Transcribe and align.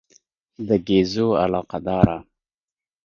د 0.67 0.69
ګېزو 0.87 1.27
علاقه 1.43 1.79
داره. 1.87 2.17